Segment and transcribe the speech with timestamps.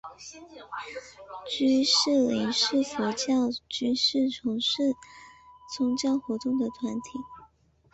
[1.47, 4.95] 居士林是佛教居士从事
[5.77, 7.19] 宗教活动的团体。